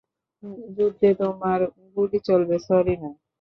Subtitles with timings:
[0.75, 1.59] যুদ্ধে তোমার
[1.95, 3.17] গুলি চলবে, স্যরি নয়।